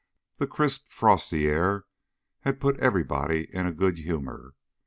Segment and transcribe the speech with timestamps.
[0.39, 1.85] The crisp frosty air
[2.39, 4.55] had put everybody in a good humor.